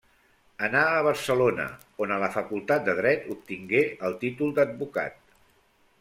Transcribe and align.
Anà 0.67 0.79
a 0.93 1.01
Barcelona 1.07 1.65
on 2.05 2.13
a 2.15 2.17
la 2.23 2.29
Facultat 2.37 2.87
de 2.87 2.95
Dret 3.01 3.27
obtingué 3.35 3.83
el 4.09 4.17
títol 4.25 4.55
d'advocat. 4.61 5.21